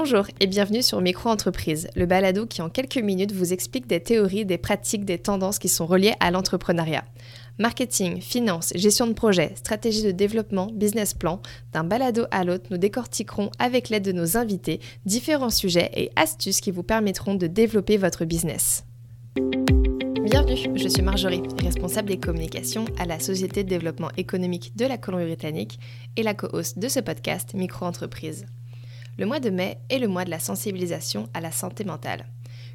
[0.00, 4.46] Bonjour et bienvenue sur Micro-entreprise, le balado qui en quelques minutes vous explique des théories,
[4.46, 7.02] des pratiques, des tendances qui sont reliées à l'entrepreneuriat.
[7.58, 11.42] Marketing, finance, gestion de projet, stratégie de développement, business plan,
[11.72, 16.60] d'un balado à l'autre, nous décortiquerons avec l'aide de nos invités différents sujets et astuces
[16.60, 18.84] qui vous permettront de développer votre business.
[20.22, 24.96] Bienvenue, je suis Marjorie, responsable des communications à la Société de développement économique de la
[24.96, 25.80] Colombie-Britannique
[26.14, 28.46] et la co-host de ce podcast Micro-entreprise.
[29.18, 32.26] Le mois de mai est le mois de la sensibilisation à la santé mentale.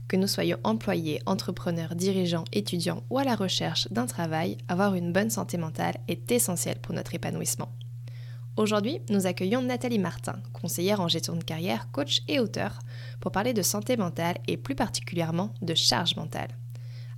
[0.10, 5.14] Que nous soyons employés, entrepreneurs, dirigeants, étudiants ou à la recherche d'un travail, avoir une
[5.14, 7.72] bonne santé mentale est essentiel pour notre épanouissement.
[8.58, 12.80] Aujourd'hui, nous accueillons Nathalie Martin, conseillère en gestion de carrière, coach et auteur,
[13.22, 16.50] pour parler de santé mentale et plus particulièrement de charge mentale.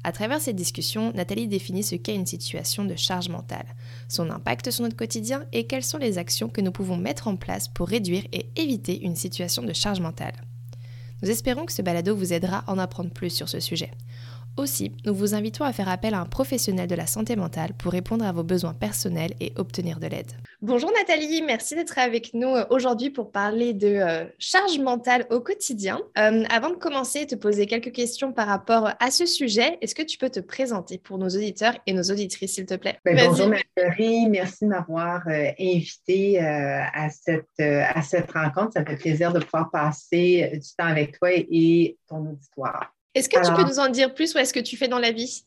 [0.05, 3.65] À travers cette discussion, Nathalie définit ce qu'est une situation de charge mentale,
[4.07, 7.37] son impact sur notre quotidien et quelles sont les actions que nous pouvons mettre en
[7.37, 10.35] place pour réduire et éviter une situation de charge mentale.
[11.23, 13.89] Nous espérons que ce balado vous aidera à en apprendre plus sur ce sujet.
[14.57, 17.91] Aussi, nous vous invitons à faire appel à un professionnel de la santé mentale pour
[17.91, 20.31] répondre à vos besoins personnels et obtenir de l'aide.
[20.61, 25.41] Bonjour Nathalie, merci d'être avec nous euh, aujourd'hui pour parler de euh, charge mentale au
[25.41, 25.99] quotidien.
[26.17, 30.03] Euh, avant de commencer, te poser quelques questions par rapport à ce sujet, est-ce que
[30.03, 32.97] tu peux te présenter pour nos auditeurs et nos auditrices, s'il te plaît?
[33.03, 35.27] Ben, Bonjour Nathalie, merci de m'avoir
[35.59, 38.71] invité à, cette, à cette rencontre.
[38.73, 42.95] Ça me fait plaisir de pouvoir passer du temps avec toi et ton auditoire.
[43.15, 45.11] Est-ce que tu peux nous en dire plus ou est-ce que tu fais dans la
[45.11, 45.45] vie?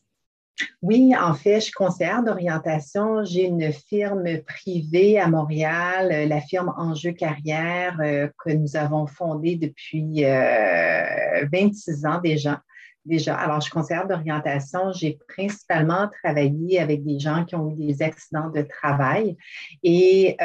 [0.81, 3.23] Oui, en fait, je suis conseillère d'orientation.
[3.23, 9.07] J'ai une firme privée à Montréal, euh, la firme Enjeu Carrière, euh, que nous avons
[9.07, 12.61] fondée depuis 26 euh, ans déjà.
[13.05, 14.91] Déjà, alors, je suis conseillère d'orientation.
[14.91, 19.37] J'ai principalement travaillé avec des gens qui ont eu des accidents de travail
[19.83, 20.35] et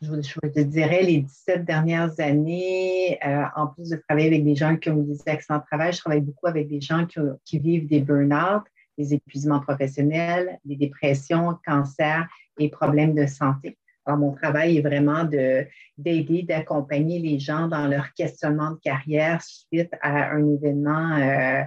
[0.00, 4.76] je, te dirais, les 17 dernières années, euh, en plus de travailler avec des gens
[4.76, 7.06] qui ont des accidents de travail, je travaille beaucoup avec des gens
[7.44, 8.62] qui, vivent des burn-out,
[8.96, 12.26] des épuisements professionnels, des dépressions, cancers
[12.58, 13.76] et problèmes de santé.
[14.06, 19.92] Alors, mon travail est vraiment d'aider, d'accompagner les gens dans leur questionnement de carrière suite
[20.00, 21.62] à un événement euh,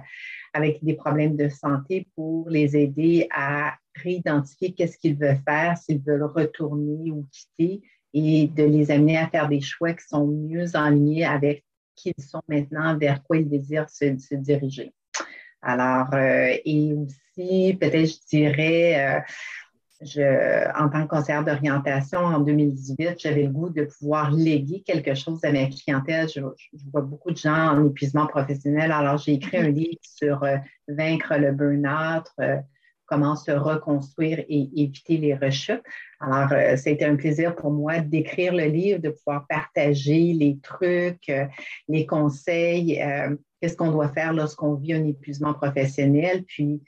[0.52, 6.02] avec des problèmes de santé pour les aider à réidentifier qu'est-ce qu'ils veulent faire, s'ils
[6.02, 7.82] veulent retourner ou quitter,
[8.14, 11.64] et de les amener à faire des choix qui sont mieux en ligne avec
[11.96, 14.92] qui ils sont maintenant, vers quoi ils désirent se, diriger.
[15.62, 19.20] Alors, euh, et aussi, peut-être, je dirais, euh,
[20.00, 25.14] je, en tant que conseillère d'orientation en 2018, j'avais le goût de pouvoir léguer quelque
[25.14, 26.28] chose à ma clientèle.
[26.28, 26.40] Je,
[26.92, 28.92] vois beaucoup de gens en épuisement professionnel.
[28.92, 30.56] Alors, j'ai écrit un livre sur euh,
[30.88, 32.26] vaincre le burn-out,
[33.06, 35.82] comment se reconstruire et éviter les rechutes.
[36.20, 41.28] Alors, euh, c'était un plaisir pour moi d'écrire le livre, de pouvoir partager les trucs,
[41.28, 41.46] euh,
[41.88, 46.44] les conseils, euh, qu'est-ce qu'on doit faire lorsqu'on vit un épuisement professionnel.
[46.44, 46.82] Puis,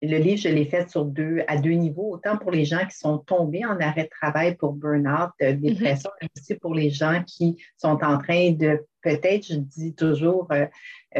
[0.00, 2.96] le livre, je l'ai fait sur deux, à deux niveaux, autant pour les gens qui
[2.96, 5.60] sont tombés en arrêt de travail pour burn-out, mm-hmm.
[5.60, 10.48] dépression, mais aussi pour les gens qui sont en train de, peut-être, je dis toujours,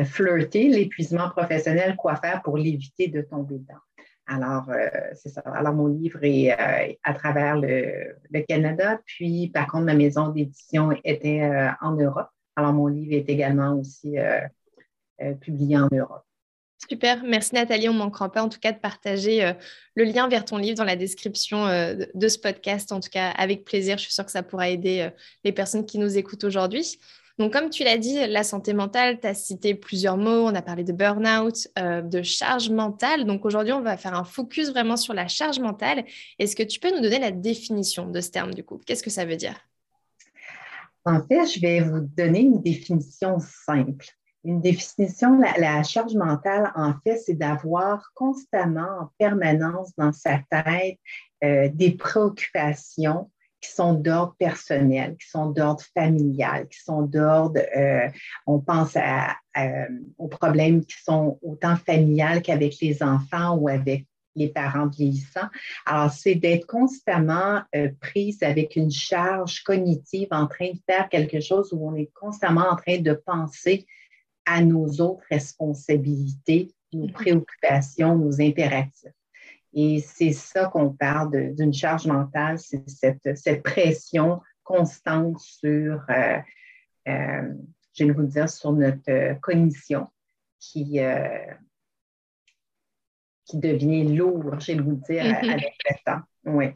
[0.05, 3.81] flirter l'épuisement professionnel, quoi faire pour l'éviter de tomber dedans?
[4.31, 5.41] Alors, euh, c'est ça.
[5.41, 8.15] Alors, mon livre est euh, à travers le,
[8.47, 12.28] Canada, puis par contre, ma maison d'édition était euh, en Europe.
[12.55, 14.16] Alors, mon livre est également aussi
[15.41, 16.25] publié en Europe.
[16.89, 17.89] Super, merci Nathalie.
[17.89, 19.53] On ne manquera pas en tout cas de partager
[19.94, 22.91] le lien vers ton livre dans la description de ce podcast.
[22.91, 25.09] En tout cas, avec plaisir, je suis sûre que ça pourra aider
[25.45, 26.99] les personnes qui nous écoutent aujourd'hui.
[27.38, 30.47] Donc, comme tu l'as dit, la santé mentale, tu as cité plusieurs mots.
[30.47, 33.26] On a parlé de burn-out, euh, de charge mentale.
[33.26, 36.04] Donc, aujourd'hui, on va faire un focus vraiment sur la charge mentale.
[36.41, 38.81] Est-ce que tu peux nous donner la définition de ce terme, du coup?
[38.84, 39.54] Qu'est-ce que ça veut dire?
[41.04, 44.06] En fait, je vais vous donner une définition simple.
[44.44, 50.98] Une définition, la, charge mentale, en fait, c'est d'avoir constamment, en permanence dans sa tête,
[51.44, 53.31] euh, des préoccupations
[53.61, 58.09] qui sont d'ordre personnel, qui sont d'ordre familial, qui sont d'ordre, euh,
[58.47, 59.37] on pense à,
[60.19, 64.07] aux problèmes qui sont autant familiales qu'avec les enfants ou avec
[64.39, 65.49] les parents vieillissants.
[65.84, 71.41] Alors, c'est d'être constamment euh, prise avec une charge cognitive en train de faire quelque
[71.41, 73.87] chose où on est constamment en train de penser
[74.47, 77.13] à nos autres responsabilités, nos mm-hmm.
[77.13, 79.13] préoccupations, nos impératifs.
[79.74, 86.38] Et c'est ça qu'on parle d'une charge mentale, c'est cette, pression constante sur, euh,
[87.09, 87.54] euh,
[87.94, 90.09] je vais vous dire, sur notre euh, cognition
[90.59, 91.00] qui,
[93.44, 96.20] qui devient lourde, je vais vous dire, avec le temps.
[96.44, 96.66] Oui.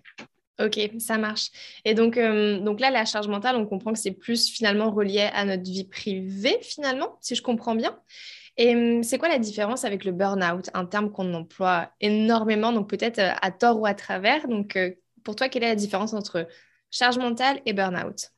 [0.60, 1.50] Ok, ça marche.
[1.84, 5.30] Et donc, euh, donc là, la charge mentale, on comprend que c'est plus finalement relié
[5.32, 7.98] à notre vie privée, finalement, si je comprends bien.
[8.56, 12.88] Et hum, c'est quoi la différence avec le burn-out, un terme qu'on emploie énormément, donc
[12.88, 14.46] peut-être euh, à tort ou à travers?
[14.46, 14.92] Donc, euh,
[15.24, 16.46] pour toi, quelle est la différence entre
[16.90, 18.28] charge mentale et burn-out?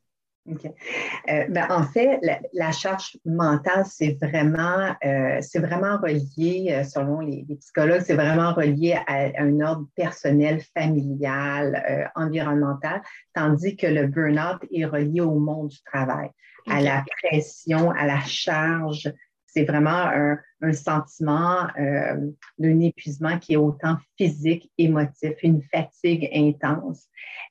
[0.47, 0.67] OK.
[0.67, 2.21] Euh, ben, en fait,
[2.53, 8.99] la, charge mentale, c'est vraiment, euh, c'est vraiment relié, selon les, psychologues, c'est vraiment relié
[9.07, 13.01] à, un ordre personnel, familial, environnemental,
[13.33, 16.29] tandis que le burn-out est relié au monde du travail,
[16.69, 19.11] à la pression, à la charge.
[19.55, 20.39] C'est vraiment un,
[20.73, 27.07] sentiment d'un épuisement qui est autant physique, émotif, une fatigue intense.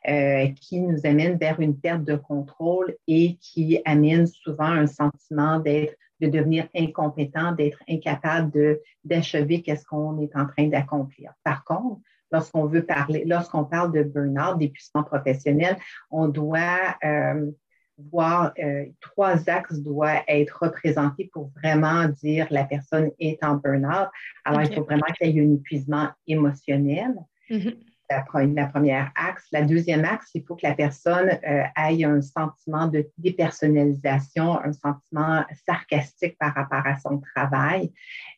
[0.06, 5.60] Euh, qui nous amène vers une perte de contrôle et qui amène souvent un sentiment
[5.62, 11.32] d'être, de devenir incompétent, d'être incapable d'achever qu'est-ce qu'on est en train d'accomplir.
[11.46, 12.02] Par contre,
[12.34, 15.78] lorsqu'on veut parler, lorsqu'on parle de burn-out, d'épuisement professionnel,
[16.12, 17.50] on doit euh,
[17.98, 24.10] voir euh, trois axes doivent être représentés pour vraiment dire la personne est en burn-out.
[24.46, 27.14] Alors, il faut vraiment qu'il y ait un épuisement émotionnel.
[27.50, 27.76] Mm-hmm
[28.10, 29.46] la, première axe.
[29.52, 34.74] La deuxième axe, il faut que la personne euh, ait un sentiment de dépersonnalisation, un
[34.74, 37.92] sentiment sarcastique par rapport à son travail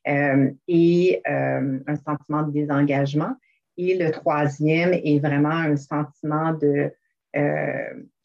[0.08, 3.36] euh, et euh, un sentiment de désengagement.
[3.78, 6.94] Et le troisième est vraiment un sentiment de,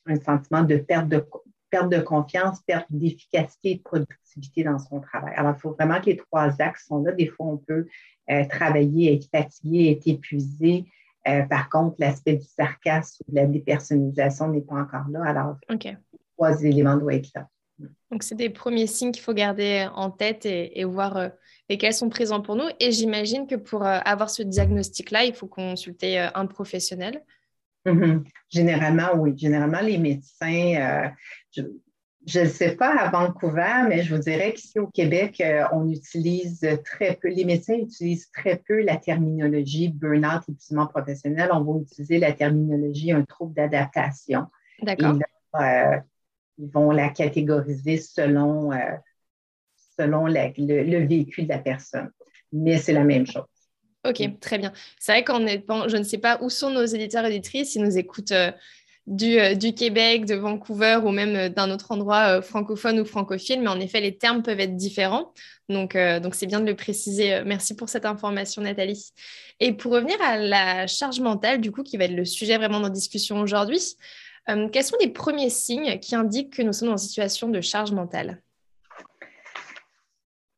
[0.07, 1.25] un sentiment de perte de
[1.71, 5.33] perte de confiance, perte d'efficacité et de productivité dans son travail.
[5.37, 7.13] Alors, il faut vraiment que les trois axes sont là.
[7.13, 7.87] Des fois, on peut
[8.49, 10.87] travailler, être fatigué, être épuisé,
[11.29, 15.23] euh, par contre, l'aspect du sarcasme ou de la dépersonnalisation n'est pas encore là.
[15.25, 15.57] Alors,
[16.37, 17.49] trois éléments doivent être là.
[18.11, 21.29] Donc, c'est des premiers signes qu'il faut garder en tête et, voir euh,
[21.69, 22.69] lesquels sont présents pour nous.
[22.79, 27.23] Et j'imagine que pour euh, avoir ce diagnostic-là, il faut consulter un professionnel.
[27.87, 28.25] Mm-hmm.
[28.49, 29.35] Généralement, oui.
[29.37, 31.13] Généralement, les médecins,
[32.27, 35.89] je ne sais pas à Vancouver, mais je vous dirais qu'ici au Québec, euh, on
[35.89, 41.49] utilise très peu, les médecins utilisent très peu la terminologie burn-out, épuisement professionnel.
[41.53, 44.47] On va utiliser la terminologie un trouble d'adaptation.
[44.83, 45.19] D'accord.
[45.61, 45.97] Euh,
[46.59, 48.97] ils vont la catégoriser selon, euh,
[49.99, 52.11] selon le, vécu de la personne.
[52.53, 53.45] Mais c'est la même chose.
[54.09, 54.73] OK, très bien.
[54.99, 57.83] C'est vrai qu'en étant, je ne sais pas où sont nos éditeurs et éditrices, ils
[57.83, 58.53] nous écoutent euh,
[59.07, 63.69] du, Québec, de Vancouver ou même euh, d'un autre endroit euh, francophone ou francophile, mais
[63.69, 65.33] en effet, les termes peuvent être différents.
[65.69, 67.43] Donc, donc c'est bien de le préciser.
[67.45, 69.13] Merci pour cette information, Nathalie.
[69.61, 72.81] Et pour revenir à la charge mentale, du coup, qui va être le sujet vraiment
[72.81, 73.81] de discussion aujourd'hui,
[74.73, 78.43] quels sont les premiers signes qui indiquent que nous sommes en situation de charge mentale?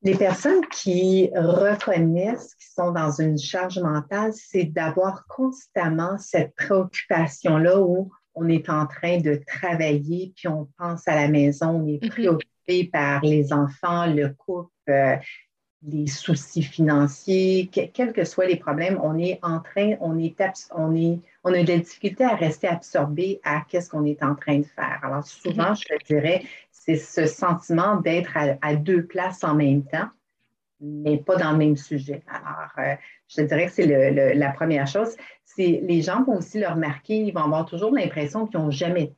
[0.02, 7.80] Les personnes qui reconnaissent qu'ils sont dans une charge mentale, c'est d'avoir constamment cette préoccupation-là
[7.80, 12.02] où on est en train de travailler, puis on pense à la maison, on est
[12.02, 12.10] mhm.
[12.10, 15.16] préoccupé par les enfants, le couple, euh,
[15.84, 20.34] les soucis financiers, quels que soient les problèmes, on est en train, on est,
[20.70, 24.58] on est, on a des difficultés à rester absorbé à qu'est-ce qu'on est en train
[24.58, 25.00] de faire.
[25.02, 25.76] Alors souvent, mhm.
[25.76, 26.44] je dirais,
[26.84, 30.08] c'est ce sentiment d'être à, deux places en même temps
[30.84, 32.24] mais pas dans le même sujet.
[32.26, 32.96] Alors, euh,
[33.28, 35.16] je te dirais que c'est la première chose.
[35.44, 39.12] C'est les gens vont aussi le remarquer, ils vont avoir toujours l'impression qu'ils n'ont jamais,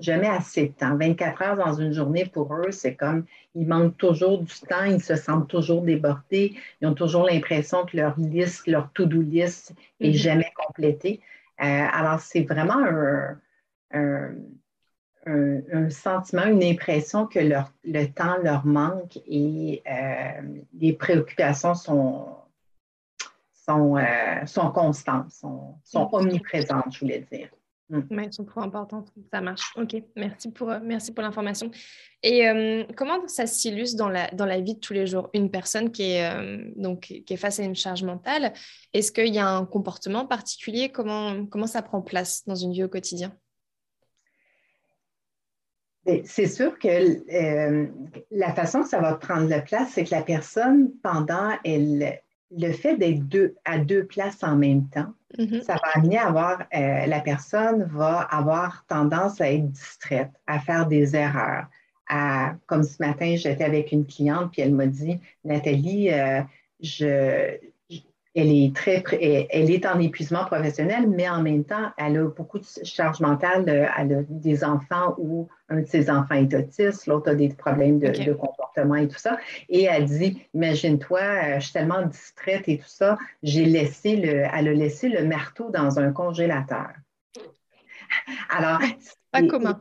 [0.00, 0.96] jamais assez de temps.
[0.96, 5.02] 24 heures dans une journée, pour eux, c'est comme, ils manquent toujours du temps, ils
[5.02, 10.08] se sentent toujours débordés, ils ont toujours l'impression que leur liste, leur to-do list n'est
[10.08, 10.14] mm-hmm.
[10.14, 11.20] jamais complétée.
[11.60, 13.36] Euh, alors, c'est vraiment un
[13.94, 14.34] un,
[15.90, 22.36] sentiment, une impression que leur, le temps leur manque et euh, les préoccupations sont,
[23.52, 27.48] sont, euh, sont constantes, sont, sont, omniprésentes, je voulais dire.
[27.90, 28.18] Mm.
[28.18, 29.12] elles sont trop importantes.
[29.32, 29.72] Ça marche.
[29.76, 30.02] OK.
[30.16, 31.70] Merci pour, euh, merci pour l'information.
[32.22, 35.28] Et comment ça s'illustre dans la, dans la vie de tous les jours?
[35.34, 38.54] Une personne qui est, donc, qui est face à une charge mentale,
[38.94, 40.88] est-ce qu'il y a un comportement particulier?
[40.88, 43.36] Comment, comment ça prend place dans une vie au quotidien?
[46.24, 47.86] C'est sûr que euh,
[48.30, 52.20] la façon que ça va prendre la place, c'est que la personne, pendant elle,
[52.56, 55.62] le fait d'être à deux places en même temps, mm-hmm.
[55.62, 60.60] ça va amener à avoir, euh, la personne va avoir tendance à être distraite, à
[60.60, 61.66] faire des erreurs.
[62.08, 66.42] À, comme ce matin, j'étais avec une cliente, puis elle m'a dit, Nathalie, euh,
[66.80, 67.56] je,
[68.34, 69.04] elle est très,
[69.50, 73.64] elle est en épuisement professionnel, mais en même temps, elle a beaucoup de charge mentale.
[73.96, 78.00] Elle a des enfants où un de ses enfants est autiste, l'autre a des problèmes
[78.00, 79.38] de, comportement et tout ça.
[79.68, 84.44] Et elle dit, imagine-toi, euh, je suis tellement distraite et tout ça, j'ai laissé le,
[84.52, 86.88] elle a laissé le marteau dans un congélateur.
[88.50, 88.80] Alors,
[89.30, 89.80] pas commun.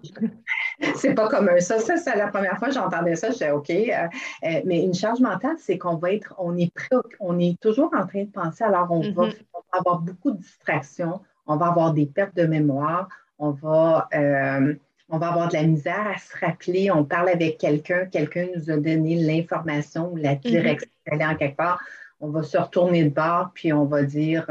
[0.96, 1.60] C'est pas commun.
[1.60, 3.70] Ça, ça c'est la première fois que j'entendais ça, je disais OK.
[3.70, 4.08] Euh,
[4.44, 6.72] euh, mais une charge mentale, c'est qu'on va être, on est,
[7.20, 9.36] on est toujours en train de penser, alors on, va, mm-hmm.
[9.72, 13.08] avoir beaucoup de distractions, on va avoir des pertes de mémoire,
[13.40, 14.74] on va, euh,
[15.10, 18.70] on va avoir de la misère à se rappeler, on parle avec quelqu'un, quelqu'un nous
[18.72, 20.50] a donné l'information ou la mm-hmm.
[20.50, 21.80] direction d'aller en quelque part,
[22.20, 24.46] on va se retourner de bord, puis on va dire,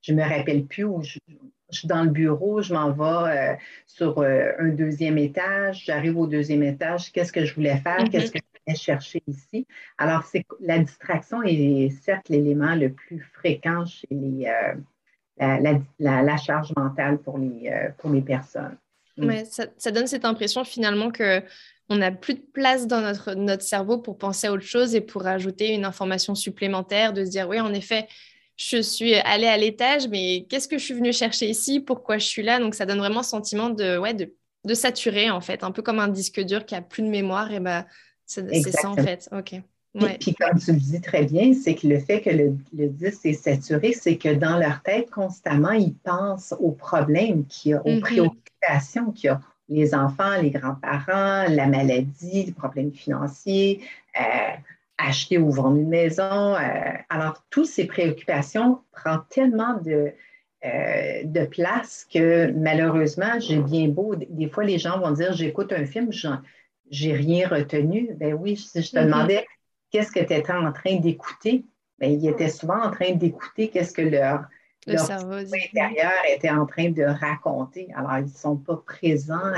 [0.00, 1.18] je ne me rappelle plus ou je,
[1.74, 3.54] je suis dans le bureau, je m'en vais euh,
[3.86, 8.28] sur euh, un deuxième étage, j'arrive au deuxième étage, qu'est-ce que je voulais faire, qu'est-ce
[8.28, 8.32] mm-hmm.
[8.32, 9.66] que je voulais chercher ici?
[9.98, 14.46] Alors, c'est la distraction est certes l'élément le plus fréquent chez les,
[15.42, 18.76] euh, la, charge mentale pour les, pour les personnes.
[19.16, 19.30] Mm.
[19.44, 21.42] ça, donne cette impression finalement que
[21.90, 25.02] on n'a plus de place dans notre, notre cerveau pour penser à autre chose et
[25.02, 28.08] pour ajouter une information supplémentaire, de se dire oui, en effet,
[28.56, 31.80] je suis allée à l'étage, mais qu'est-ce que je suis venue chercher ici?
[31.80, 32.60] Pourquoi je suis là?
[32.60, 34.32] Donc, ça donne vraiment ce sentiment de, ouais, de,
[34.64, 37.50] de saturer, en fait, un peu comme un disque dur qui a plus de mémoire.
[37.50, 37.84] Et ben,
[38.26, 39.28] c'est ça, en fait.
[39.32, 39.60] OK.
[39.94, 40.16] Ouais.
[40.18, 43.34] Puis, comme tu le dis très bien, c'est que le fait que le, disque est
[43.34, 47.90] saturé, c'est que dans leur tête, constamment, ils pensent aux problèmes qu'il y a, aux
[47.90, 48.00] mm-hmm.
[48.00, 49.40] préoccupations qu'il y a.
[49.70, 53.80] Les enfants, les grands-parents, la maladie, les problèmes financiers,
[54.20, 54.56] euh,
[54.98, 56.54] acheter ou vendre une maison.
[56.54, 56.58] Euh,
[57.08, 60.12] alors, toutes ces préoccupations prennent tellement de,
[60.64, 64.14] euh, de place que malheureusement, j'ai bien beau.
[64.16, 66.10] Des fois, les gens vont dire J'écoute un film,
[66.90, 68.14] j'ai rien retenu.
[68.16, 69.04] Ben oui, si je te mm-hmm.
[69.04, 69.46] demandais
[69.90, 71.64] qu'est-ce que tu étais en train d'écouter,
[71.98, 74.44] ben, ils étaient souvent en train d'écouter qu'est-ce que leur,
[74.86, 77.88] le cerveau intérieur était en train de raconter.
[77.94, 79.52] Alors, ils ne sont pas présents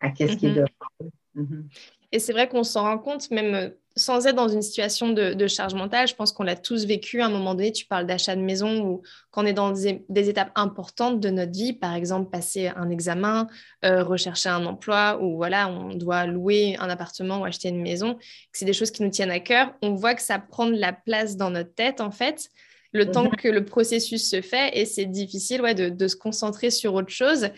[0.00, 0.54] à, qu'est-ce qui est mm-hmm.
[0.54, 0.68] devant
[1.02, 1.10] eux.
[1.36, 1.64] Mm-hmm.
[2.12, 5.74] Et c'est vrai qu'on s'en rend compte, même sans être dans une situation de, charge
[5.74, 7.72] mentale, je pense qu'on l'a tous vécu à un moment donné.
[7.72, 11.52] Tu parles d'achat de maison ou quand on est dans des, étapes importantes de notre
[11.52, 13.46] vie, par exemple passer un examen,
[13.84, 18.18] euh, rechercher un emploi ou voilà, on doit louer un appartement ou acheter une maison.
[18.52, 19.72] C'est des choses qui nous tiennent à cœur.
[19.80, 22.50] On voit que ça prend de la place dans notre tête en fait
[22.92, 23.36] le temps mhm.
[23.36, 27.10] que le processus se fait et c'est difficile ouais, de, de, se concentrer sur autre
[27.10, 27.48] chose.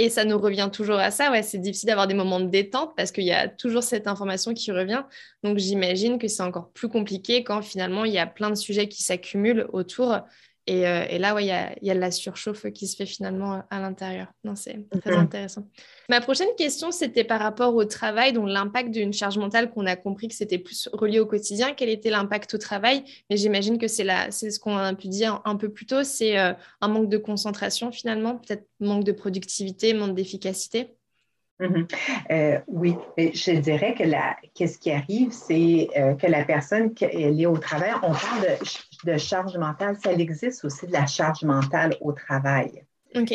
[0.00, 1.32] Et ça nous revient toujours à ça.
[1.32, 4.54] Ouais, c'est difficile d'avoir des moments de détente parce qu'il y a toujours cette information
[4.54, 5.02] qui revient.
[5.42, 8.88] Donc j'imagine que c'est encore plus compliqué quand finalement il y a plein de sujets
[8.88, 10.20] qui s'accumulent autour
[10.70, 13.60] euh, et, là, il y, a, y, a, la surchauffe qui se fait finalement euh,
[13.70, 14.28] à l'intérieur.
[14.44, 15.66] Non, c'est très intéressant.
[16.08, 19.96] Ma prochaine question, c'était par rapport au travail, donc l'impact d'une charge mentale qu'on a
[19.96, 21.72] compris que c'était plus relié au quotidien.
[21.74, 23.04] Quel était l'impact au travail?
[23.30, 26.52] Mais j'imagine que c'est ce qu'on a pu dire un peu plus tôt, c'est euh,
[26.80, 30.97] un manque de concentration finalement, peut-être manque de productivité, manque d'efficacité.
[31.60, 31.88] Mhm.
[32.30, 34.04] Euh, oui, je dirais que
[34.54, 38.58] qu'est-ce qui arrive, c'est euh, que la personne elle est au travail, on parle
[39.04, 42.84] de, charge mentale, ça existe aussi de la charge mentale au travail.
[43.16, 43.26] Euh,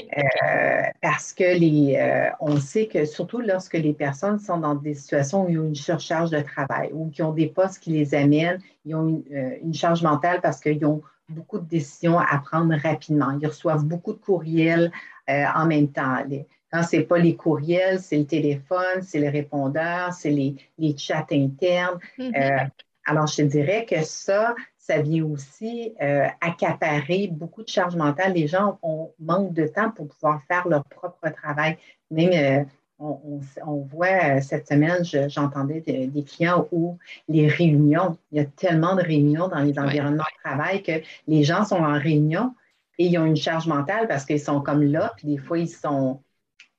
[1.01, 5.49] parce que les, on sait que surtout lorsque les personnes sont dans des situations où
[5.49, 8.95] ils ont une surcharge de travail ou qui ont des postes qui les amènent, ils
[8.95, 13.31] ont une, une charge mentale parce qu'ils ont beaucoup de décisions à prendre rapidement.
[13.41, 14.91] Ils reçoivent beaucoup de courriels
[15.27, 16.23] en même temps.
[16.29, 20.55] Les, quand ce n'est pas les courriels, c'est le téléphone, c'est le répondeur, c'est les,
[20.97, 21.99] chats internes.
[22.17, 22.35] Mm-hmm.
[22.35, 22.65] Euh,
[23.05, 28.33] alors, je te dirais que ça, ça vient aussi euh, accaparer beaucoup de charge mentale.
[28.33, 31.77] Les gens ont, manquent de temps pour pouvoir faire leur propre travail.
[32.09, 32.65] Même, euh,
[32.97, 39.01] on, voit cette semaine, j'entendais des clients où les réunions, il y a tellement de
[39.03, 42.55] réunions dans les environnements de travail que les gens sont en réunion
[42.97, 45.67] et ils ont une charge mentale parce qu'ils sont comme là, puis des fois, ils
[45.67, 46.21] sont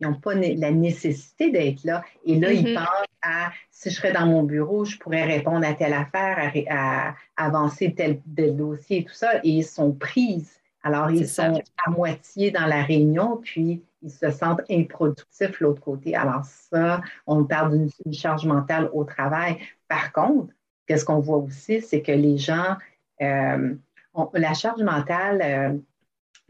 [0.01, 2.03] ils n'ont pas la nécessité d'être là.
[2.25, 2.75] Et là, ils mm-hmm.
[2.75, 7.15] pensent à si je serais dans mon bureau, je pourrais répondre à telle affaire, à,
[7.37, 9.37] avancer tel, dossier et tout ça.
[9.45, 10.61] Et ils sont prises.
[10.83, 15.81] Alors, ils sont à moitié dans la réunion, puis ils se sentent improductifs de l'autre
[15.81, 16.15] côté.
[16.15, 19.57] Alors, ça, on parle d'une charge mentale au travail.
[19.89, 20.53] Par contre,
[20.87, 22.77] qu'est-ce qu'on voit aussi, c'est que les gens,
[23.23, 23.75] euh,
[24.35, 25.79] la charge mentale, euh,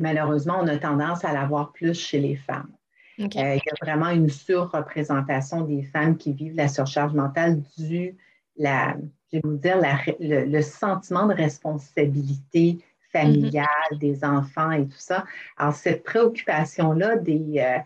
[0.01, 2.74] malheureusement, on a tendance à l'avoir plus chez les femmes.
[3.21, 8.17] Euh, il y a vraiment une surreprésentation des femmes qui vivent la surcharge mentale dû,
[8.57, 8.97] la,
[9.33, 9.79] je vais vous dire,
[10.21, 12.79] le, sentiment de responsabilité
[13.13, 13.99] familiale mm-hmm.
[13.99, 15.25] des enfants et tout ça.
[15.57, 17.79] Alors, cette préoccupation-là des, euh,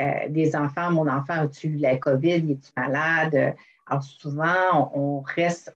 [0.00, 3.54] euh, des enfants, mon enfant a-tu la COVID, est-tu malade?
[3.88, 5.74] Alors souvent, on, reste,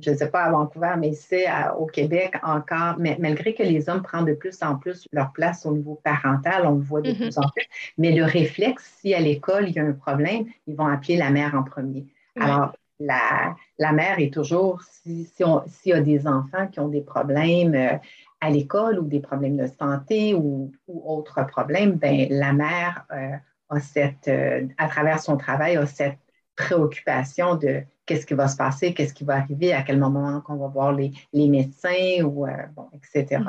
[0.00, 1.46] je ne sais pas à Vancouver, mais c'est
[1.78, 5.64] au Québec encore, mais malgré que les hommes prennent de plus en plus leur place
[5.64, 7.16] au niveau parental, on le voit de mm-hmm.
[7.16, 7.66] plus en plus,
[7.98, 11.30] mais le réflexe, si à l'école, il y a un problème, ils vont appeler la
[11.30, 12.06] mère en premier.
[12.38, 16.88] Alors, la, la, mère est toujours, s'il si, si y a des enfants qui ont
[16.88, 17.96] des problèmes euh,
[18.40, 23.06] à l'école ou des problèmes de santé ou, ou autres problèmes, ben, la mère...
[23.12, 23.36] Euh,
[23.80, 24.30] cette,
[24.76, 26.18] à travers son travail, a cette
[26.56, 30.56] préoccupation de qu'est-ce qui va se passer, qu'est-ce qui va arriver, à quel moment qu'on
[30.56, 33.42] va voir les, médecins, ou, bon, etc.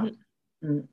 [0.61, 0.83] Mm-hmm.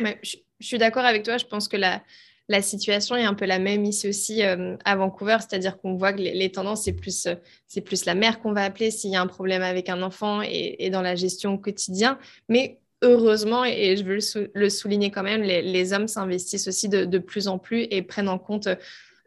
[0.00, 0.14] Mm.
[0.22, 1.36] je, suis d'accord avec toi.
[1.36, 2.02] Je pense que la,
[2.50, 6.12] la situation est un peu la même ici aussi euh, à Vancouver, c'est-à-dire qu'on voit
[6.12, 7.36] que les, tendances, c'est plus, euh,
[7.68, 10.42] c'est plus la mère qu'on va appeler s'il y a un problème avec un enfant
[10.42, 12.18] et, dans la gestion au quotidien.
[12.48, 14.18] Mais heureusement, et je veux
[14.52, 18.38] le, souligner quand même, les, hommes s'investissent aussi de, plus en plus et prennent en
[18.38, 18.68] compte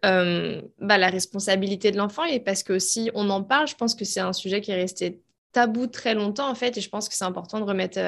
[0.05, 2.23] euh, bah, la responsabilité de l'enfant.
[2.23, 4.75] Et parce que aussi, on en parle, je pense que c'est un sujet qui est
[4.75, 7.99] resté tabou très longtemps en fait et je pense que c'est important de remettre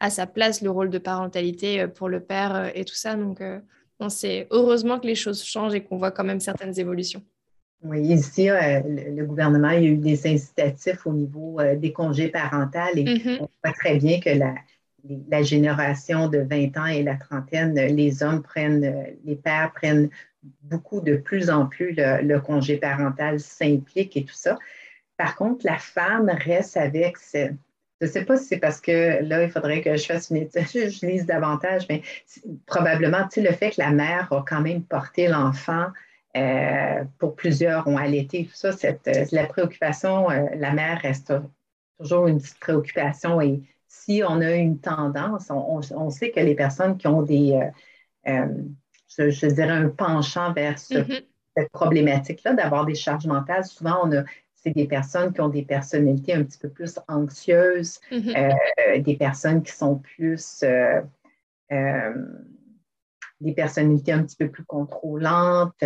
[0.00, 3.42] à sa place le rôle de parentalité pour le père et tout ça donc
[4.00, 7.22] on sait heureusement que les choses changent et qu'on voit quand même certaines évolutions.
[7.82, 12.78] Oui, ici, euh, le, gouvernement a eu des incitatifs au niveau euh, des congés parentaux
[12.96, 13.38] et mm-hmm.
[13.40, 18.42] on voit très bien que la, génération de 20 ans et la trentaine, les hommes
[18.42, 20.10] prennent, les pères prennent
[20.62, 24.58] beaucoup de plus en plus le, congé parental, s'impliquent et tout ça.
[25.16, 27.16] Par contre, la femme reste avec
[28.00, 30.36] je ne sais pas si c'est parce que là, il faudrait que je fasse une
[30.36, 32.02] étude, je lise davantage, mais
[32.66, 35.86] probablement, tu sais, le fait que la mère a quand même porté l'enfant,
[36.36, 41.32] euh, pour plusieurs ont allaité, tout ça, cette, euh, la préoccupation, euh, la mère reste
[41.98, 43.40] toujours une petite préoccupation.
[43.40, 47.58] Et si on a une tendance, on, sait que les personnes qui ont des,
[49.16, 51.24] je, dirais, un penchant vers mm-hmm.
[51.56, 54.24] cette problématique-là, d'avoir des charges mentales, souvent on a
[54.62, 58.56] c'est des personnes qui ont des personnalités un petit peu plus anxieuses, mm-hmm.
[58.88, 61.00] euh, des personnes qui sont plus euh,
[61.72, 62.14] euh,
[63.40, 65.80] des personnalités un petit peu plus contrôlantes.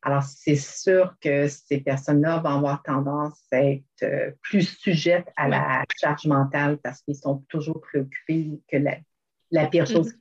[0.00, 5.84] alors, c'est sûr que ces personnes-là vont avoir tendance à être plus sujettes à la
[6.00, 8.78] charge mentale parce qu'ils sont toujours préoccupés que
[9.50, 10.14] la, pire chose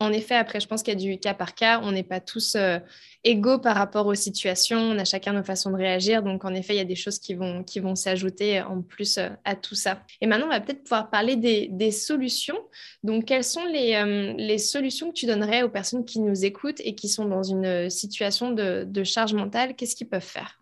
[0.00, 1.80] En effet, après, je pense qu'il y a du cas par cas.
[1.82, 2.78] On n'est pas tous euh,
[3.24, 4.78] égaux par rapport aux situations.
[4.78, 6.22] On a chacun nos façons de réagir.
[6.22, 9.54] Donc, en effet, il y a des choses qui vont, s'ajouter en plus euh, à
[9.54, 10.02] tout ça.
[10.20, 12.58] Et maintenant, on va peut-être pouvoir parler des, solutions.
[13.04, 16.94] Donc, quelles sont les, euh, solutions que tu donnerais aux personnes qui nous écoutent et
[16.94, 19.74] qui sont dans une situation de charge mentale?
[19.76, 20.61] Qu'est-ce qu'ils peuvent faire?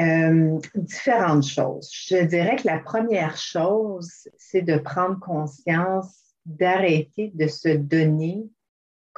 [0.00, 1.90] Euh, différentes choses.
[1.92, 8.48] Je dirais que la première chose, c'est de prendre conscience, d'arrêter de se donner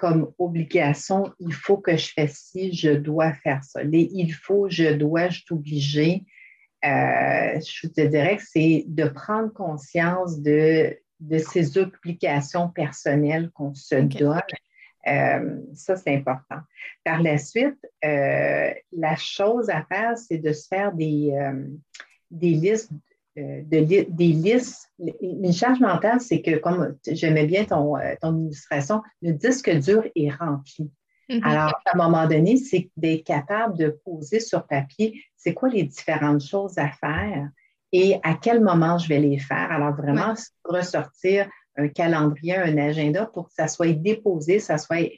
[0.00, 3.82] comme obligation, il faut que je fasse ci, je dois faire ça.
[3.82, 6.24] Les il faut, je dois, je suis obligé.
[6.86, 13.74] Euh, je te dirais que c'est de prendre conscience de, de ces obligations personnelles qu'on
[13.74, 14.40] se donne
[15.06, 16.60] euh, ça, c'est important.
[17.04, 21.66] Par la suite, euh, la chose à faire, c'est de se faire des, euh,
[22.30, 22.90] des listes.
[23.36, 24.92] De, des listes.
[25.22, 30.30] Une charge mentale, c'est que, comme j'aimais bien ton, ton, illustration, le disque dur est
[30.30, 30.90] rempli.
[31.30, 31.44] Mm-hmm.
[31.44, 35.84] Alors, à un moment donné, c'est d'être capable de poser sur papier, c'est quoi les
[35.84, 37.48] différentes choses à faire
[37.92, 39.70] et à quel moment je vais les faire.
[39.70, 40.34] Alors, vraiment,
[40.64, 45.10] ressortir un calendrier, un agenda pour que ça soit déposé, ça soit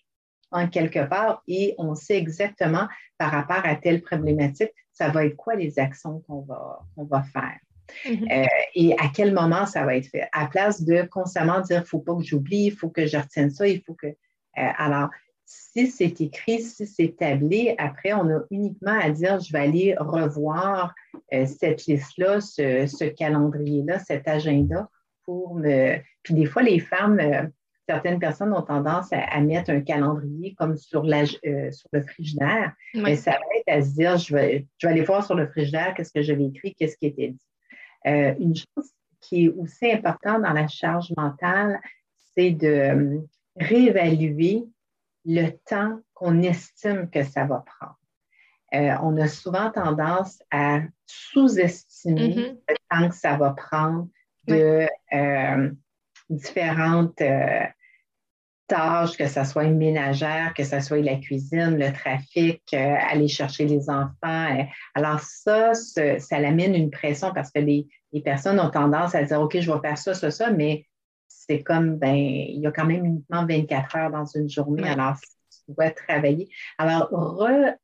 [0.50, 2.86] en quelque part et on sait exactement
[3.18, 7.58] par rapport à telle problématique, ça va être quoi les actions qu'on va, va faire.
[8.06, 8.44] Mm-hmm.
[8.44, 10.28] Euh, et à quel moment ça va être fait?
[10.32, 13.16] À place de constamment dire, il ne faut pas que j'oublie, il faut que je
[13.16, 14.06] retienne ça, il faut que...
[14.06, 14.14] Euh,
[14.54, 15.08] alors,
[15.44, 19.94] si c'est écrit, si c'est tablé, après, on a uniquement à dire, je vais aller
[19.98, 20.94] revoir
[21.32, 24.88] euh, cette liste-là, ce calendrier-là, cet agenda
[25.24, 25.96] pour me.
[26.22, 27.46] Puis des fois, les femmes, euh,
[27.88, 32.72] certaines personnes ont tendance à, mettre un calendrier comme sur, la, euh, sur le frigidaire.
[32.94, 35.46] Mais ça va être à se dire, je vais, je vais aller voir sur le
[35.48, 37.48] frigidaire qu'est-ce que j'avais écrit, qu'est-ce qui était dit.
[38.06, 41.80] Euh, une chose qui est aussi importante dans la charge mentale,
[42.34, 43.20] c'est de
[43.56, 44.64] réévaluer
[45.24, 47.98] le temps qu'on estime que ça va prendre.
[49.02, 52.58] on a souvent tendance à sous-estimer mm-hmm.
[52.68, 54.08] le temps que ça va prendre
[54.46, 55.70] de euh,
[56.28, 57.64] différentes euh,
[58.66, 63.28] tâches, que ce soit une ménagère, que ce soit la cuisine, le trafic, euh, aller
[63.28, 64.66] chercher les enfants.
[64.94, 67.86] alors ça, ça l'amène une pression parce que les,
[68.24, 70.86] personnes ont tendance à dire, OK, je vais faire ça, ça, ça, mais
[71.28, 74.86] c'est comme, ben, il y a quand même uniquement 24 heures dans une journée.
[74.86, 75.16] Alors,
[75.66, 76.48] tu dois travailler.
[76.78, 77.08] Alors,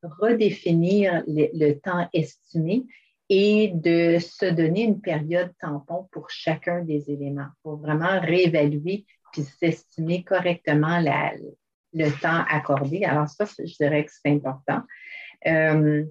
[0.02, 2.84] redéfinir le, temps estimé
[3.28, 9.42] et de se donner une période tampon pour chacun des éléments, pour vraiment réévaluer puis
[9.42, 11.00] s'estimer correctement
[11.92, 13.04] le temps accordé.
[13.04, 14.82] Alors ça, je dirais que c'est important.
[15.46, 16.04] Euh,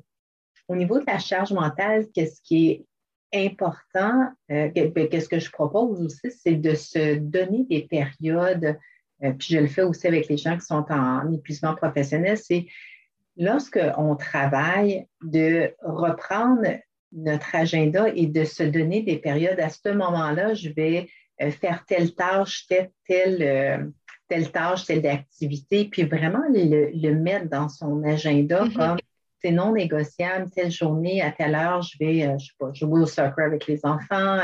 [0.68, 2.86] au niveau de la charge mentale, qu'est-ce qui
[3.32, 8.78] est important, euh, ben, qu'est-ce que je propose aussi, c'est de se donner des périodes
[9.24, 12.68] euh, puis je le fais aussi avec les gens qui sont en épuisement professionnel, c'est
[13.36, 16.68] lorsqu'on travaille, de reprendre
[17.12, 19.60] notre agenda et de se donner des périodes.
[19.60, 21.08] À ce moment-là, je vais
[21.42, 23.86] euh, faire telle tâche, telle, telle, euh,
[24.28, 28.74] telle tâche, telle activité, puis vraiment le, mettre dans son agenda mm-hmm.
[28.74, 28.98] comme
[29.42, 33.06] c'est non négociable, telle journée, à telle heure, je vais, je sais pas, jouer au
[33.06, 34.40] soccer avec les enfants.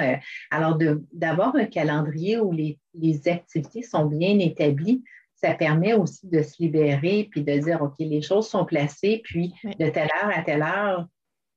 [0.51, 0.77] alors,
[1.11, 5.03] d'avoir un calendrier où les, les activités sont bien établies,
[5.43, 9.53] ça permet aussi de se libérer puis de dire, OK, les choses sont placées, puis
[9.63, 11.05] de telle heure à telle heure, euh,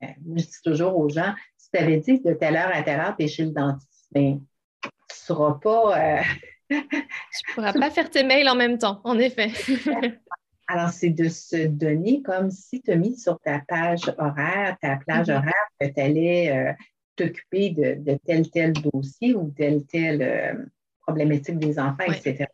[0.00, 3.16] je dis toujours aux gens, si tu avais dit de telle heure à telle heure,
[3.16, 4.40] tu es chez le dentiste, bien,
[4.82, 5.98] tu ne seras pas.
[5.98, 6.22] Euh,
[6.70, 9.50] tu ne pourras pas faire tes mails en même temps, en effet.
[10.68, 14.96] Alors, c'est de se donner comme si tu as mis sur ta page horaire, ta
[14.96, 15.36] plage mm-hmm.
[15.36, 16.72] horaire, que tu allais euh,
[17.14, 20.68] t'occuper de, tel, tel dossier ou telle, telle
[21.06, 22.46] problématique des enfants, etc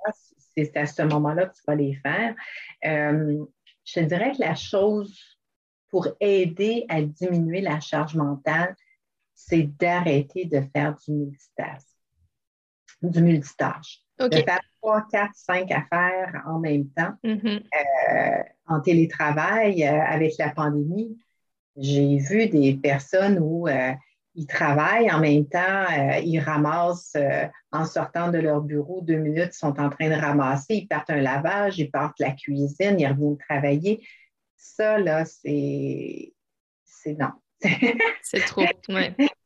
[0.57, 2.35] c'est à ce moment-là que tu vas les faire.
[2.85, 3.45] Euh,
[3.85, 5.32] je te dirais que la chose
[5.93, 8.75] pour aider à diminuer la charge mentale,
[9.35, 11.87] c'est d'arrêter de faire du multitask,
[13.03, 14.01] du multitâche.
[14.19, 17.15] De faire trois, quatre, cinq affaires en même temps.
[17.25, 17.63] Mm-hmm.
[18.13, 21.19] Euh, en télétravail, euh, avec la pandémie,
[21.77, 23.69] j'ai vu des personnes où
[24.35, 29.17] ils travaillent en même temps, euh, ils ramassent euh, en sortant de leur bureau deux
[29.17, 32.99] minutes, ils sont en train de ramasser, ils partent un lavage, ils partent la cuisine,
[32.99, 34.07] ils reviennent travailler.
[34.63, 36.33] Ça, là, c'est.
[36.85, 37.33] C'est non.
[38.23, 38.63] c'est trop.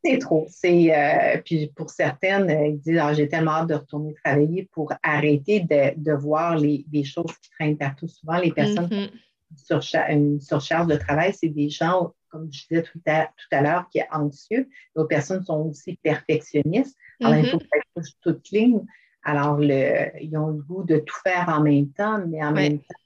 [0.05, 0.47] C'est trop.
[0.65, 5.61] Euh, puis pour certaines, ils disent ah, J'ai tellement hâte de retourner travailler pour arrêter
[5.61, 8.07] de, voir les, choses qui traînent partout.
[8.09, 9.81] Souvent, les personnes mm-hmm.
[9.81, 13.99] sur une surcharge de travail, c'est des gens comme je disais tout à, l'heure, qui
[13.99, 14.69] est anxieux.
[14.95, 16.95] D'autres personnes sont aussi perfectionnistes.
[17.23, 17.69] Alors, il faut mm-hmm.
[17.73, 18.85] qu'elles touchent toute ligne.
[19.23, 23.01] Alors, ils ont le goût de tout faire en même temps, mais en même temps,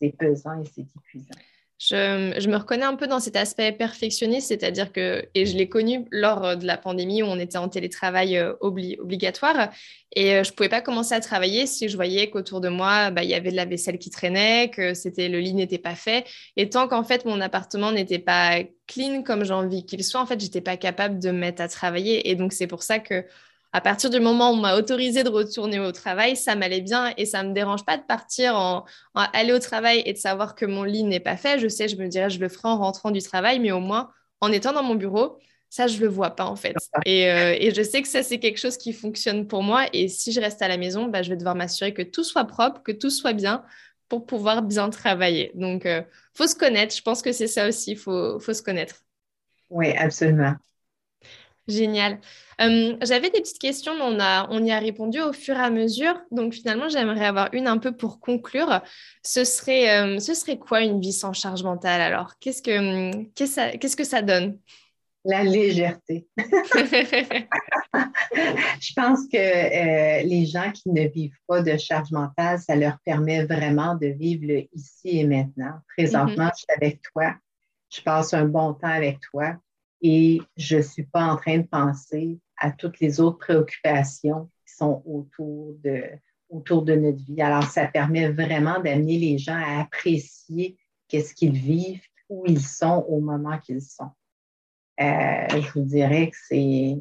[0.00, 1.38] c'est pesant et c'est épuisant.
[1.80, 6.04] Je, me reconnais un peu dans cet aspect perfectionniste, c'est-à-dire que, et je l'ai connu
[6.10, 9.70] lors de la pandémie où on était en télétravail euh, obligatoire,
[10.14, 13.10] et euh, je ne pouvais pas commencer à travailler si je voyais qu'autour de moi,
[13.10, 15.94] bah, il y avait de la vaisselle qui traînait, que c'était le lit n'était pas
[15.94, 16.26] fait.
[16.56, 20.26] Et tant qu'en fait, mon appartement n'était pas clean comme j'ai envie qu'il soit, en
[20.26, 22.28] fait, j'étais pas capable de me mettre à travailler.
[22.28, 23.24] Et donc, c'est pour ça que
[23.72, 27.12] à partir du moment où on m'a autorisé de retourner au travail, ça m'allait bien
[27.16, 30.54] et ça ne me dérange pas de partir en, aller au travail et de savoir
[30.54, 31.58] que mon lit n'est pas fait.
[31.58, 34.10] Je sais, je me dirais, je le ferai en rentrant du travail, mais au moins,
[34.40, 36.74] en étant dans mon bureau, ça, je ne le vois pas en fait.
[37.06, 39.86] Euh, et, je sais que ça, c'est quelque chose qui fonctionne pour moi.
[39.92, 42.44] Et si je reste à la maison, bah, je vais devoir m'assurer que tout soit
[42.44, 43.64] propre, que tout soit bien
[44.08, 45.52] pour pouvoir bien travailler.
[45.54, 46.02] Donc, il euh,
[46.34, 46.96] faut se connaître.
[46.96, 49.04] Je pense que c'est ça aussi, il faut, faut se connaître.
[49.68, 50.56] Oui, absolument.
[51.68, 52.18] Génial.
[52.60, 55.60] Euh, j'avais des petites questions, mais on, a, on y a répondu au fur et
[55.60, 56.20] à mesure.
[56.30, 58.82] Donc finalement, j'aimerais avoir une un peu pour conclure.
[59.22, 62.34] Ce serait, euh, ce serait quoi une vie sans charge mentale alors?
[62.40, 64.58] Qu'est-ce que, qu'est-ce, qu'est-ce que ça donne?
[65.24, 66.26] La légèreté.
[68.80, 72.98] Je pense que euh, les gens qui ne vivent pas de charge mentale, ça leur
[73.04, 75.74] permet vraiment de vivre le ici et maintenant.
[75.96, 76.52] Présentement, mm-hmm.
[76.54, 77.34] je suis avec toi.
[77.90, 79.56] Je passe un bon temps avec toi
[80.02, 84.74] et je ne suis pas en train de penser à toutes les autres préoccupations qui
[84.74, 86.04] sont autour de,
[86.48, 87.40] autour de notre vie.
[87.40, 90.76] Alors, ça permet vraiment d'amener les gens à apprécier
[91.08, 94.10] qu'est-ce qu'ils vivent, où ils sont au moment qu'ils sont.
[95.00, 96.96] Euh, je vous dirais que c'est,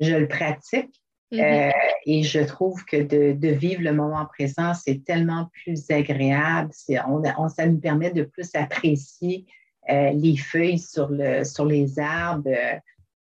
[0.00, 1.02] je le pratique
[1.32, 1.68] mm-hmm.
[1.68, 6.70] euh, et je trouve que de, vivre le moment présent, c'est tellement plus agréable.
[7.06, 9.46] on, ça nous permet de plus apprécier
[9.88, 12.50] les feuilles sur, le, sur les arbres,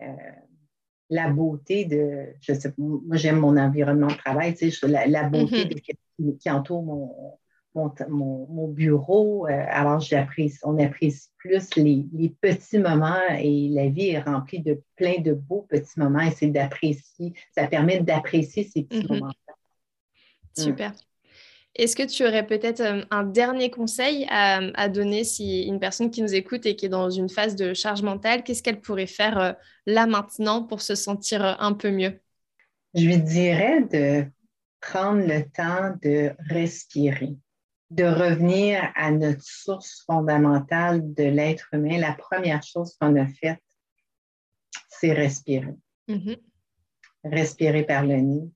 [0.02, 0.06] euh,
[1.10, 5.66] la beauté de, je sais moi j'aime mon environnement de travail, tu sais, la, beauté
[5.66, 6.38] mm-hmm.
[6.38, 7.34] qui, entoure mon,
[8.10, 9.48] mon, bureau.
[9.48, 12.06] Euh, alors j'apprécie, on apprécie plus les,
[12.42, 16.48] petits moments et la vie est remplie de plein de beaux petits moments et c'est
[16.48, 19.14] d'apprécier, ça permet d'apprécier ces petits mm-hmm.
[19.14, 19.54] moments-là.
[20.56, 20.94] Super.
[21.80, 26.22] Est-ce que tu aurais peut-être euh, un dernier conseil à, donner si une personne qui
[26.22, 29.38] nous écoute et qui est dans une phase de charge mentale, qu'est-ce qu'elle pourrait faire
[29.38, 29.54] euh,
[29.86, 32.20] là maintenant pour se sentir euh, un peu mieux?
[32.96, 34.26] Je lui dirais de
[34.82, 37.38] prendre le temps de respirer,
[37.92, 41.98] de revenir à notre source fondamentale de l'être humain.
[41.98, 43.64] La première chose qu'on a faite,
[44.90, 45.76] c'est respirer.
[46.10, 46.40] Mm-hmm.
[47.24, 48.50] Respirer par le nez,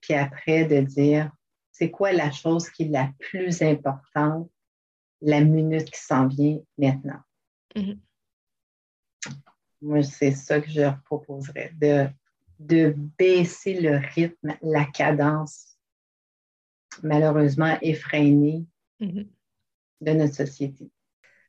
[0.00, 1.32] puis après de dire
[1.74, 4.48] c'est quoi la chose qui est la plus importante
[5.20, 7.20] la minute qui s'en vient maintenant?
[7.74, 7.98] Mm-hmm.
[9.82, 12.06] Moi, c'est ça que je leur proposerais, de,
[12.60, 15.76] de baisser le rythme, la cadence
[17.02, 18.64] malheureusement effrénée
[19.00, 19.26] mm-hmm.
[20.02, 20.92] de notre société.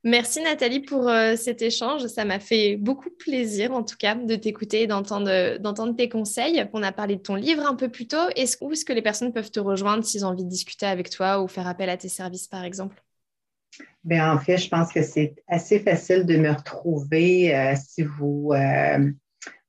[0.07, 2.05] Merci Nathalie pour euh, cet échange.
[2.05, 6.63] Ça m'a fait beaucoup plaisir en tout cas de t'écouter et d'entendre tes conseils.
[6.73, 8.29] On a parlé de ton livre un peu plus tôt.
[8.35, 11.09] Est-ce, où est-ce que les personnes peuvent te rejoindre s'ils ont envie de discuter avec
[11.09, 13.01] toi ou faire appel à tes services par exemple?
[14.03, 18.51] Bien, en fait, je pense que c'est assez facile de me retrouver euh, si vous
[18.53, 19.11] euh,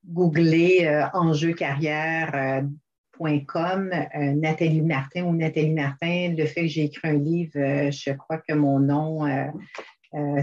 [0.05, 3.91] googlez enjeucarrière.com,
[4.35, 6.35] Nathalie Martin ou Nathalie Martin.
[6.37, 9.47] Le fait que j'ai écrit un livre, je crois que mon nom euh,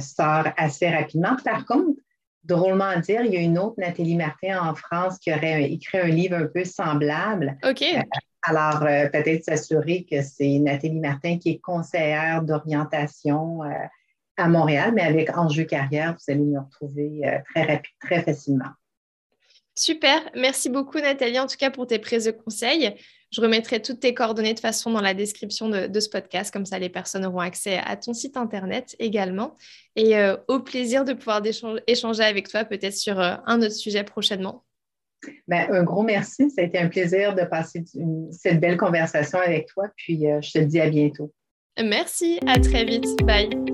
[0.00, 1.36] sort assez rapidement.
[1.44, 1.98] Par contre,
[2.44, 5.98] drôlement à dire, il y a une autre Nathalie Martin en France qui aurait écrit
[5.98, 7.56] un livre un peu semblable.
[7.64, 7.82] OK.
[7.82, 8.02] Euh,
[8.42, 13.60] alors, euh, peut-être s'assurer que c'est Nathalie Martin qui est conseillère d'orientation
[14.36, 17.22] à Montréal, mais avec Enjeu Carrière, vous allez me retrouver
[17.54, 18.70] très rapide, très facilement.
[19.76, 22.94] Super, merci beaucoup Nathalie en tout cas pour tes prises de conseils.
[23.34, 26.78] Je remettrai toutes tes coordonnées de façon dans la description de, ce podcast, comme ça
[26.78, 29.56] les personnes auront accès à ton site internet également.
[29.96, 31.42] Et euh, au plaisir de pouvoir
[31.88, 34.64] échanger avec toi peut-être sur euh, un autre sujet prochainement.
[35.48, 36.48] Ben, un gros merci.
[36.50, 37.82] Ça a été un plaisir de passer
[38.30, 39.88] cette belle conversation avec toi.
[39.96, 41.32] Puis euh, je te dis à bientôt.
[41.82, 43.20] Merci, à très vite.
[43.24, 43.73] Bye.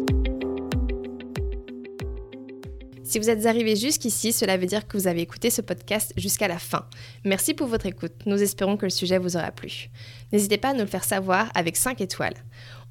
[3.11, 6.47] Si vous êtes arrivé jusqu'ici, cela veut dire que vous avez écouté ce podcast jusqu'à
[6.47, 6.87] la fin.
[7.25, 8.13] Merci pour votre écoute.
[8.25, 9.91] Nous espérons que le sujet vous aura plu.
[10.33, 12.37] N'hésitez pas à nous le faire savoir avec 5 étoiles.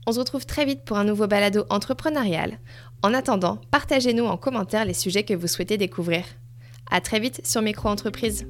[0.08, 2.60] On se retrouve très vite pour un nouveau balado entrepreneurial.
[3.02, 6.26] En attendant, partagez-nous en commentaire les sujets que vous souhaitez découvrir.
[6.92, 8.46] À très vite sur Micro Entreprise.